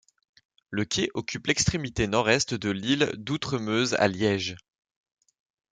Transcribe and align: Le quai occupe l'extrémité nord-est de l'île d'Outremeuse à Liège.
Le 0.71 0.83
quai 0.83 1.09
occupe 1.13 1.45
l'extrémité 1.45 2.07
nord-est 2.07 2.55
de 2.55 2.71
l'île 2.71 3.11
d'Outremeuse 3.17 3.93
à 3.93 4.07
Liège. 4.07 4.55